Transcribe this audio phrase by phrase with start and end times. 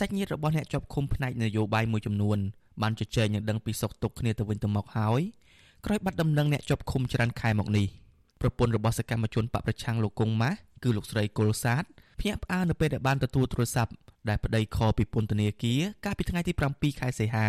[0.00, 2.38] សាច់ញាតិរបស់អ្នកជាប់ឃុំផ្នែកនយោបាយមួយចំនួន
[2.82, 5.20] បានជជែកនិងដឹងពីសុខទុក្ខគ្នាទៅវិញទៅមកហើយ
[5.86, 7.86] ក្រោយបាត់ដំណឹងអ្នកជាប់ឃុំច្រើនខែមកនេះ
[8.40, 11.82] ប្រពន្ធរបស់សកម្មជនបកប្រឆាំងលោកកុងម៉ាស់គឺលោកស្រីកុលសាទ
[12.20, 13.92] ភ្ញាក់ផ្អើលនៅពេលដែលបានទទួលទូរស័ព្ទ
[14.28, 17.48] ដែលប្តីខពីពន្ធនាគារកាលពីថ្ងៃទី7ខែសីហា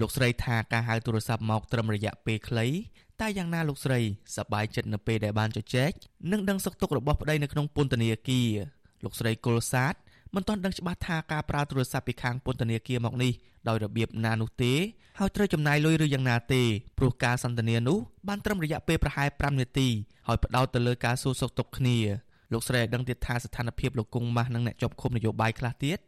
[0.00, 2.66] លោកស្រីថាការហៅទូរស័ព្ទមកត្រឹមរយៈពេលខ្លី
[3.20, 4.00] តែយ៉ាងណាលោកស្រី
[4.36, 5.90] សប្បាយចិត្តនៅពេលដែលបានជជែក
[6.32, 8.50] និងដឹងសុខទុក្ខរបស់ប្តីនៅក្នុងពន្ធនាគារ
[9.04, 9.94] លោកស្រីកុលសាទ
[10.34, 13.32] មិនទាន់ដឹងច្បាស់ថាការប្រើទូរស័ព្ទពីខាងពន្ធនាគារមកនេះ
[13.68, 14.72] ដោយរបៀបណានោះទេ
[15.18, 16.62] ហើយត្រូវចំណាយលុយឬយ៉ាងណាទេ
[16.98, 19.88] ព្រោះការសន្ទនានោះបានត្រឹមរយៈពេលប្រហែល5នាទី
[20.26, 21.98] ហើយផ្ដោតទៅលើការសួរសុខទុក្ខគ្នា
[22.52, 25.98] លោកស្រីឲ្យដឹងទៀតថាស្ថានភាពលោកគង់ម៉ាស់និងអ្នកជាប់ឃុំនយោបាយខ្លះទៀត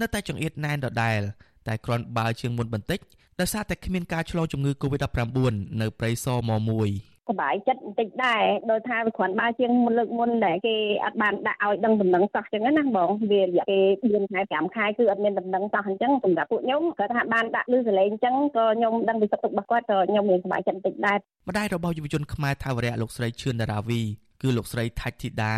[0.00, 1.20] នៅតែចង្អៀតណែនដដែល
[1.66, 3.00] តែគ្រាន់បើជាងមុនបន្តិច
[3.40, 5.38] ដោយសារតែគ្មានការឆ្លងជំងឺ Covid-19
[5.80, 24.00] នៅព្រៃសរម1 បាយចិត្តបន្តិចដែរដោយថាវាគ្រាន់បើជាងមុនលើកមុនដែលគេអត់បានដាក់ឲ្យដឹងដំណឹងសោះអញ្ចឹងណាបងវារយៈពេល4ខែ5ខែគឺអត់មានដំណឹងសោះអញ្ចឹងសម្រាប់ពួកខ្ញុំគាត់ថាបានដាក់ឬសលេងអញ្ចឹងក៏ខ្ញុំដឹងពីសុខទុក្ខរបស់គាត់ក៏ខ្ញុំមានសប្បាយចិត្តបន្តិចដែរម្ដាយរបស់យុវជនខ្មែរថាវរៈលោកស្រីឈឿនដារាវី
[24.42, 25.54] គឺលោកស្រីថាច់ធីតា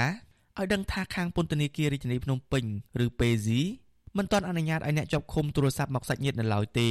[0.58, 2.64] ឲ្យដឹងថាខាងពន្ធនាគាររាជធានីភ្នំពេញ
[3.04, 3.60] ឬពេស៊ី
[4.16, 6.88] មិនទាន់អនុញ្ញាតឲ្យអ្នកជាប់ឃុំទូរស័ព្ទមកសាច់ញាតិនៅឡើយទេ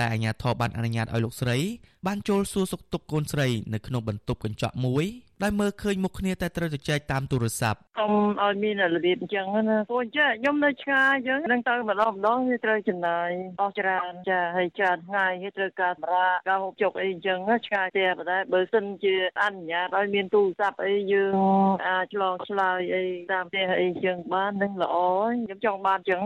[0.00, 1.56] តែអាជ្ញាធរបានអនុញ្ញាតឲ្យលោកស្រី
[2.06, 5.06] បានចូលសួរសុខទុក្ខកូនស្រីនៅក្នុងបន្ទប់កញ្ចក់មួយ
[5.42, 21.32] ដែលមើលឃើញមុខគ្នាតែត្រូវទៅចែកតាមទូរស័ព្ទកុំឲ្យមានរបៀបអញ្ចឹងណាព្រោះចាខ្ញុំនៅឆ្ងាយអញ្ចឹងនឹងទៅម្ដងម្ដងវាត្រូវចំណាយអស់ច្រើនចាហើយច្រើនថ្ងៃវាត្រូវការសម្រាប់ការហូបចុកអីអញ្ចឹងឆ្ងាយផ្ទះប៉ុន្តែបើសិនជាអនុញ្ញាតឲ្យមានទូរស័ព្ទអីយើង
[21.88, 24.96] អាចឆ្លងឆ្លើយអីតាមផ្ទះអីអញ្ចឹងបាននឹងល្អ
[25.44, 26.22] ខ្ញុំចង់បានអញ្ចឹង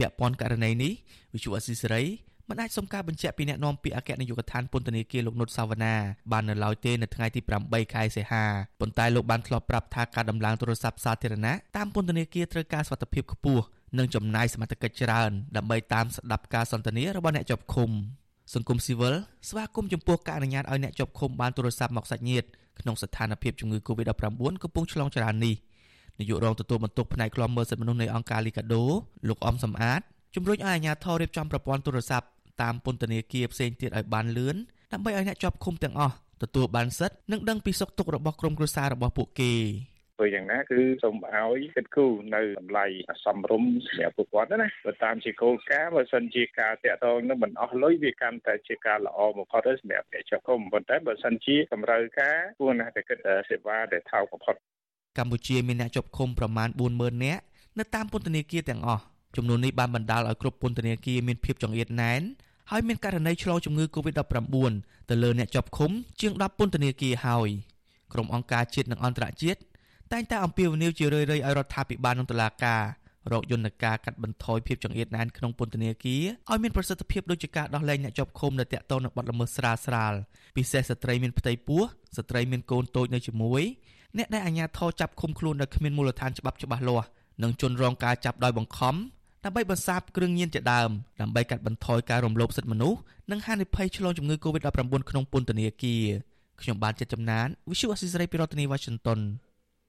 [0.00, 0.92] ពាក់ព័ន្ធករណីនេះ
[1.32, 2.02] វិទ្យុអស៊ីសេរី
[2.50, 5.94] មិនអាចសុំការបញ្ជាក់ពីអ្នកនាំពាក្យអគ្គនាយកដ្ឋានពន្ធនាគារលោកនុតសាវណ្ណា
[6.32, 8.44] បាននៅឡើយទេនៅថ្ងៃទី8ខែសីហា
[8.80, 13.64] ប៉ុន្តែលោកបានធ្លាប់ប្រាប់ថាការដំឡើងទូរស័ព្ទសាធារណៈតាមពន្ធនាគារត្រូវការសុវត្ថិភាពខ្ពស់
[13.98, 17.90] និងចំណាយសមត្ថកិច្ចច្រើនដើម្បីតាមស្ដាប់ការសន្ទនារបស់អ្នកជាប់ឃុំ
[18.54, 19.14] សង្គមស៊ីវិល
[19.48, 22.46] ស្វាគមន៍ចំពោះការអនុញ្ញាតឲ្យអ្នកជាប់ឃុំបានទូរស័ព្ទមកសាច់ញាតិ
[22.80, 24.14] ក្នុងស្ថានភាពជំងឺ Covid-19
[24.62, 25.54] កំពុងឆ្លងចរានេះ
[26.18, 28.84] នាយករងទទួលបន្ទុកផ្នែកឃ្លាំមើលសិទ្ធិមនុស្សនៃអង្គការលីកាដូ
[29.28, 30.00] លោកអំសំអាត
[30.34, 32.26] ជំរុញឲ្យអាជ្ញាធររៀបចំប្រព័ន្ធទូរស័ព្ទ
[32.62, 34.56] តាមពន្ធនាគារផ្សេងទៀតឲ្យបានលឿន
[34.92, 39.52] ដើម្បីឲ្យអ្នកជាប់ឃុំទាំងអស់ទទួលបានសិទ្ធិនិងដឹងពីសុខទុក្ខរបស់ក្រុមគ្រួសាររបស់ពួកគេ
[40.16, 42.86] ធ្វើយ៉ាងណាគឺសូមឲ្យគិតគូរនៅតម្លៃ
[43.24, 53.18] សំរុំសម្រាប់ពួកគាត់ណាបើតាមជាគោលការណ៍បើសិនជាការតាក់ទងនឹងមិនអស់លុយវាកាន់តែជាការល្អបំផុតសម្រាប់អ្នកជាប់ឃុំប៉ុន្តែបើសិនជាតម្រូវការគួរណាស់តែគិត
[53.48, 54.54] សេវាដែលថោកបំផុត
[55.18, 57.42] កម្ពុជាមានអ្នកជាប់ឃុំប្រមាណ40000នាក់
[57.78, 59.02] នៅតាមពន្ធនាគារទាំងអស់
[59.36, 62.22] ចំនួននេះបានបណ្ដាលឲ្យគ្រប់ពន្ធនាគារមានភាពចង្អៀតណែន
[62.70, 64.72] ហើយមានករណីឆ្លងជំងឺ Covid-19
[65.10, 65.90] ទៅលើអ្នកជាប់ឃុំ
[66.20, 67.48] ជាង10ពន្ធនាគារហើយ
[68.12, 69.60] ក្រុមអង្គការជាតិនិងអន្តរជាតិ
[70.12, 72.82] តែងតែអំពាវនាវជារឿយៗឲ្យរដ្ឋាភិបាលនិងតុលាការ
[73.32, 80.14] រកយន្តការកាត់បន្ថយភាពចង្អៀតណែនក្នុងពន្ធនាគារឲ្យមានប្រសិទ្ធភាពដូចជាការដោះលែងអ្នកជាប់ឃុំនៅតាក់ទងនឹងបទល្មើសស្រាលស្រាល
[80.56, 81.82] ពិសេសស្ត្រីមានផ្ទៃពោះ
[82.16, 83.62] ស្ត្រីមានកូនតូចនៅជាមួយ
[84.18, 87.08] អ្នកដែលអាជ្ញាធរចាប់ឃុំខ្លួនដោយគ្មានមូលដ្ឋានច្បាប់ច្បាស់លាស់
[87.42, 88.94] និងជនរងការចាប់ដោយបង្ខំ
[89.46, 90.90] ដើម្បីបន្សាបគ្រឿងញៀនជាដើម
[91.20, 92.98] ដើម្បីកាត់បន្ថយការរំលោភសិទ្ធិមនុស្ស
[93.30, 96.04] និងហានិភ័យឆ្លងជំងឺ Covid-19 ក្នុងពន្ធនាគារ
[96.60, 99.20] ខ្ញុំបានចិត្តចំណាន Visual Assisray ពីរដ្ឋធានី Washington